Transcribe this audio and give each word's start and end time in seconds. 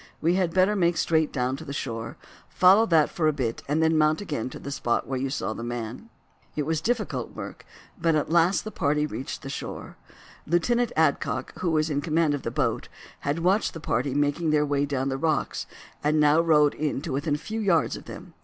"We 0.19 0.33
had 0.33 0.51
better 0.51 0.75
make 0.75 0.97
straight 0.97 1.31
down 1.31 1.55
to 1.57 1.63
the 1.63 1.73
shore, 1.73 2.17
follow 2.49 2.87
that 2.87 3.11
for 3.11 3.27
a 3.27 3.31
bit, 3.33 3.61
and 3.67 3.83
then 3.83 3.99
mount 3.99 4.19
again 4.19 4.49
to 4.49 4.57
the 4.57 4.71
spot 4.71 5.05
where 5.05 5.19
you 5.19 5.29
saw 5.29 5.53
the 5.53 5.61
man." 5.63 6.09
It 6.55 6.63
was 6.63 6.81
difficult 6.81 7.35
work, 7.35 7.67
but 7.99 8.15
at 8.15 8.31
last 8.31 8.63
the 8.63 8.71
party 8.71 9.05
reached 9.05 9.43
the 9.43 9.49
shore. 9.51 9.97
Lieutenant 10.47 10.91
Adcock, 10.95 11.53
who 11.59 11.69
was 11.69 11.91
in 11.91 12.01
command 12.01 12.33
of 12.33 12.41
the 12.41 12.49
boat, 12.49 12.87
had 13.19 13.37
watched 13.43 13.75
the 13.75 13.79
party 13.79 14.15
making 14.15 14.49
their 14.49 14.65
way 14.65 14.87
down 14.87 15.09
the 15.09 15.19
rocks, 15.19 15.67
and 16.03 16.19
now 16.19 16.41
rowed 16.41 16.73
in 16.73 17.01
to 17.03 17.11
within 17.13 17.35
a 17.35 17.37
few 17.37 17.59
yards 17.59 17.95
of 17.95 18.05
them. 18.05 18.33